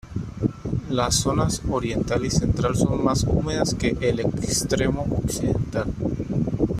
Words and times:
Las 0.89 1.13
zonas 1.17 1.61
oriental 1.69 2.25
y 2.25 2.31
central 2.31 2.75
son 2.75 3.03
más 3.03 3.23
húmedas 3.23 3.75
que 3.75 3.95
el 4.01 4.21
extremo 4.21 5.03
occidental. 5.15 5.93